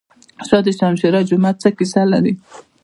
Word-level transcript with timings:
شاه 0.47 0.61
دوشمشیره 0.65 1.19
جومات 1.29 1.55
څه 1.63 1.69
کیسه 1.77 2.01
لري؟ 2.11 2.33